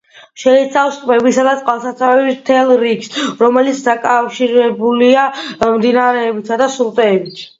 [0.43, 3.11] შეიცავს ტბებისა და წყალსაცავების მთელ რიგს,
[3.43, 5.27] რომლებიც დაკავშირებულია
[5.77, 7.45] მდინარეებითა და სრუტეებით.